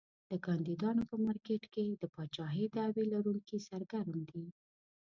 د 0.31 0.33
کاندیدانو 0.45 1.01
په 1.11 1.15
مارکېټ 1.25 1.63
کې 1.73 1.85
د 2.01 2.03
پاچاهۍ 2.13 2.65
دعوی 2.77 3.05
لرونکي 3.13 3.57
سرګرم 3.69 4.19
دي. 4.29 4.45